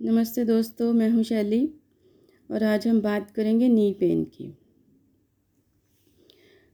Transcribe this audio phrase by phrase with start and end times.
[0.00, 1.74] नमस्ते दोस्तों, मैं हूँ शैली
[2.50, 4.56] और आज हम बात करेंगे नी पेन की।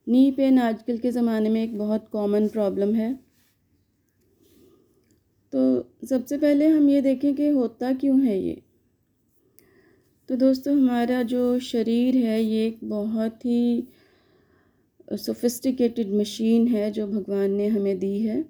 [0.07, 3.13] नी पेन आजकल के ज़माने में एक बहुत कॉमन प्रॉब्लम है।
[5.53, 8.63] तो सबसे पहले हम ये देखें कि होता क्यों है ये।
[10.29, 13.89] तो दोस्तों, हमारा जो शरीर है, ये एक बहुत ही
[15.17, 18.45] सोफिस्टिकेटेड मशीन है जो भगवान ने हमें दी है।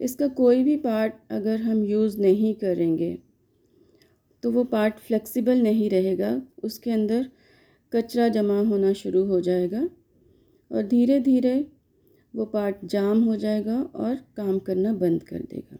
[0.00, 3.18] इसका कोई भी पार्ट अगर हम यूज़ नहीं करेंगे
[4.42, 7.30] तो वो पार्ट फ्लेक्सिबल नहीं रहेगा, उसके अंदर
[7.92, 9.88] कचरा जमा होना शुरू हो जाएगा
[10.70, 11.54] और धीरे धीरे
[12.34, 15.76] वो पार्ट जाम हो जाएगा और काम करना बंद कर देगा।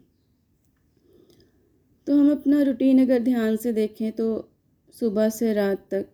[2.06, 4.26] तो हम अपना रूटीन अगर ध्यान से देखें तो
[4.94, 6.06] सुबह से रात तक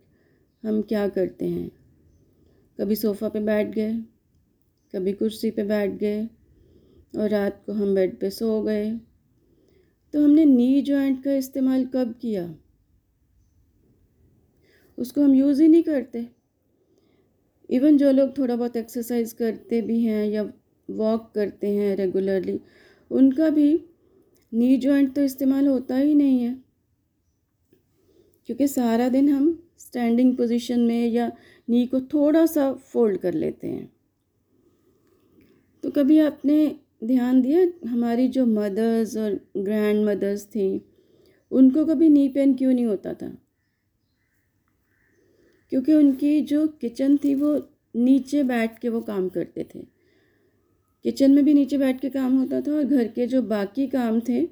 [0.64, 1.70] हम क्या करते हैं?
[2.78, 3.92] कभी सोफ़ा पे बैठ गए,
[4.94, 6.24] कभी कुर्सी पे बैठ गए
[7.18, 8.90] और रात को हम बेड पे सो गए।
[10.14, 12.54] तो हमने नी जॉइंट का इस्तेमाल कब किया?
[14.98, 16.26] उसको हम यूज़ ही नहीं करते।
[17.70, 20.42] इवन जो लोग थोड़ा बहुत एक्सरसाइज करते भी हैं या
[20.88, 22.60] वॉक करते हैं रेगुलरली
[23.10, 23.84] उनका भी
[24.52, 26.54] नी जॉइंट तो इस्तेमाल होता ही नहीं है।
[28.48, 31.30] क्योंकि सारा दिन हम स्टैंडिंग पोजीशन में या
[31.68, 33.92] नी को थोड़ा सा फोल्ड कर लेते हैं।
[35.84, 40.84] तो कभी आपने ध्यान दिया, हमारी जो मदर्स और ग्रैंड मदर्स थी,
[41.50, 43.38] उनको कभी नी पेन क्यों नहीं होता था?
[45.70, 49.78] क्योंकि उनकी जो किचन थी, वो नीचे बैठ के वो काम करते थे।
[51.02, 54.20] किचन में भी नीचे बैठ के काम होता था और घर के जो बाकी काम
[54.20, 54.48] थे,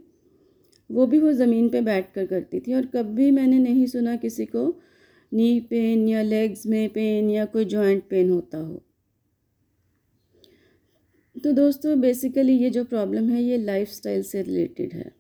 [0.93, 4.47] वो भी वो ज़मीन पे बैठ कर करती थी। और कभी मैंने नहीं सुना किसी
[4.47, 4.83] को
[5.35, 8.86] नी पेन या लेग्स में पेन या कोई जॉइंट पेन होता हो।
[11.37, 15.13] तो दोस्तों बेसिकली ये जो प्रॉब्लम है, ये लाइफस्टाइल से रिलेटेड है।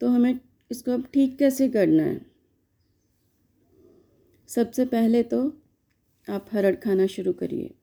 [0.00, 2.20] तो हमें इसको अब ठीक कैसे करना है?
[4.48, 5.40] सबसे पहले तो
[6.28, 7.74] आप हरड़ खाना शुरू करिए।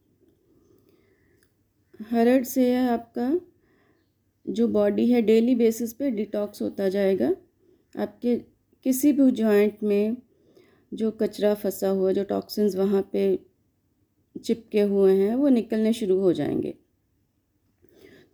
[2.11, 3.39] हरड़ से आपका
[4.45, 7.35] जो बॉडी है डेली बेसिस पे डिटॉक्स होता जाएगा।
[7.95, 8.35] आपके
[8.85, 10.17] किसी भी जॉइंट में
[10.93, 13.39] जो कचरा फंसा हुआ, जो टॉक्सिन्स वहाँ पे
[14.45, 16.73] चिपके हुए हैं, वो निकलने शुरू हो जाएँगे।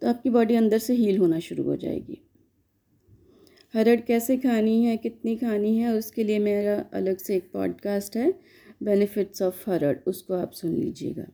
[0.02, 2.22] तो आपकी बॉडी अंदर से हील होना शुरू हो जाएगी।
[3.74, 8.40] हरड़ कैसे खानी है, कितनी खानी है, उसके लिए मेरा अलग से एक पॉडकास्ट है
[8.84, 11.26] बेनिफिट्स ऑफ़ हरड़, उसको आप सुन लीजिएगा।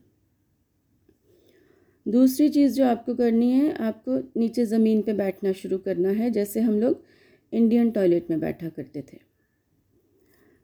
[2.08, 6.60] दूसरी चीज़ जो आपको करनी है, आपको नीचे ज़मीन पे बैठना शुरू करना है, जैसे
[6.60, 7.04] हम लोग
[7.52, 9.18] इंडियन टॉयलेट में बैठा करते थे।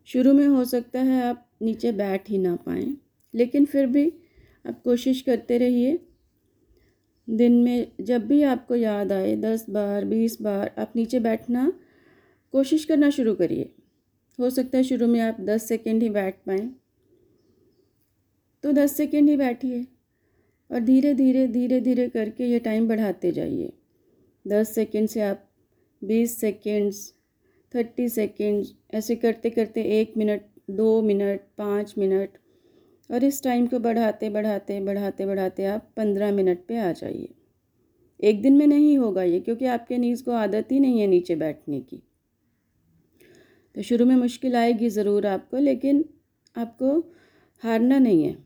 [0.04, 2.96] शुरू में हो सकता है आप नीचे बैठ ही ना पाएँ।
[3.34, 4.12] लेकिन फिर भी
[4.66, 5.98] आप कोशिश करते रहिए।
[7.28, 11.72] दिन में जब भी आपको याद आए, दस बार, बीस बार, आप नीचे बैठना
[12.52, 13.70] कोशिश करना शुरू करिए।
[14.38, 16.74] हो सकता है शुरू में आप दस सेकेंड ही बैठ पाएँ।
[18.62, 19.86] तो दस सेकेंड ही बैठिए
[20.70, 23.72] और धीरे धीरे धीरे धीरे करके ये टाइम बढ़ाते जाइए।
[24.48, 25.50] दस सेकेंड से आप
[26.04, 27.14] बीस सेकेंड्स,
[27.74, 32.28] थर्टी सेकेंड्स, ऐसे करते करते एक मिनट, दो मिनट, पाँच मिनट
[33.10, 37.28] और इस टाइम को बढ़ाते बढ़ाते बढ़ाते बढ़ाते आप पंद्रह मिनट पे आ जाइए।
[38.20, 41.36] एक दिन में नहीं होगा ये, क्योंकि आपके नीज़ को आदत ही नहीं है नीचे
[41.36, 42.02] बैठने की।
[43.74, 46.04] तो शुरू में मुश्किल आएगी ज़रूर आपको, लेकिन
[46.56, 46.98] आपको
[47.62, 48.36] हारना नहीं है।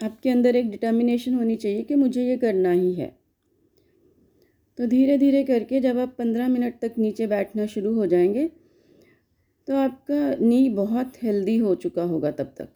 [0.00, 3.16] आपके अंदर एक डिटर्मिनेशन होनी चाहिए कि मुझे ये करना ही है।
[4.78, 8.50] तो धीरे धीरे करके जब आप पंद्रह मिनट तक नीचे बैठना शुरू हो जाएँगे
[9.68, 12.68] तो आपका नी बहुत हेल्दी हो चुका होगा तब तक।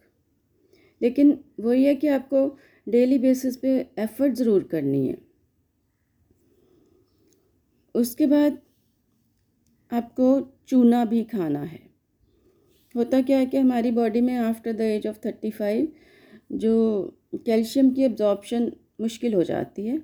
[1.00, 2.46] लेकिन वही है कि आपको
[2.86, 5.16] डेली बेसिस पे एफ़र्ट ज़रूर करनी है।
[7.94, 8.58] उसके बाद
[9.92, 11.80] आपको चूना भी खाना है।
[12.94, 15.88] होता क्या है कि हमारी बॉडी में after the age of thirty five
[16.54, 16.74] जो
[17.36, 18.70] कैल्शियम की एब्जॉर्प्शन
[19.00, 19.98] मुश्किल हो जाती है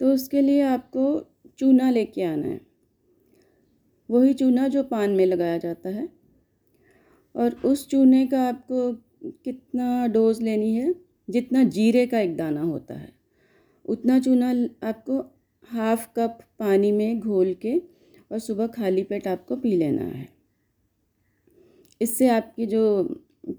[0.00, 1.04] तो उसके लिए आपको
[1.58, 2.60] चूना लेके आना है।
[4.08, 6.08] वही चूना जो पान में लगाया जाता है।
[7.34, 8.92] और उस चूने का आपको
[9.24, 10.94] कितना डोज लेनी है,
[11.30, 13.12] जितना जीरे का एक दाना होता है।
[13.84, 14.50] उतना चूना
[14.88, 15.18] आपको
[15.68, 17.78] हाफ़ कप पानी में घोल के
[18.32, 20.28] और सुबह खाली पेट आपको पी लेना है।
[22.00, 23.04] इससे आपकी जो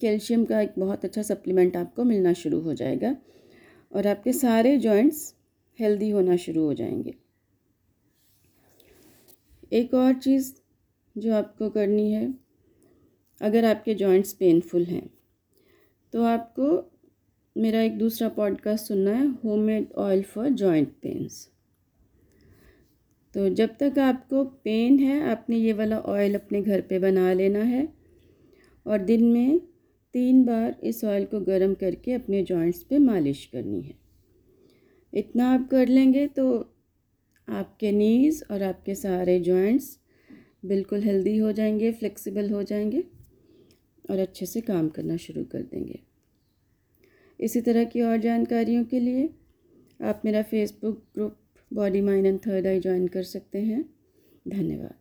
[0.01, 3.15] कैल्शियम का एक बहुत अच्छा सप्लीमेंट आपको मिलना शुरू हो जाएगा
[3.95, 5.35] और आपके सारे जॉइंट्स
[5.79, 7.13] हेल्दी होना शुरू हो जाएँगे।
[9.73, 10.53] एक और चीज़
[11.17, 12.33] जो आपको करनी है,
[13.41, 15.16] अगर आपके जॉइंट्स पेनफुल हैं
[16.13, 16.93] तो आपको
[17.57, 21.49] मेरा एक दूसरा पॉडकास्ट सुनना है homemade oil for joint pains
[23.33, 27.59] तो जब तक आपको पेन है, आपने ये वाला ऑयल अपने घर पे बना लेना
[27.59, 27.93] है
[28.85, 29.59] और दिन में
[30.13, 33.93] तीन बार इस ऑयल को गर्म करके अपने जॉइंट्स पे मालिश करनी है।
[35.13, 36.73] इतना आप कर लेंगे तो
[37.49, 39.99] आपके नीज़ और आपके सारे जॉइंट्स
[40.65, 43.03] बिल्कुल हेल्दी हो जाएँगे फ्लेक्सिबल हो जाएँगे।
[44.09, 45.99] और अच्छे से काम करना शुरू कर देंगे।
[47.39, 49.29] इसी तरह की और जानकारियों के लिए
[50.01, 51.37] आप मेरा Facebook group
[51.73, 53.95] body mind and third eye join कर सकते हैं।
[54.47, 54.96] धन्यवाद।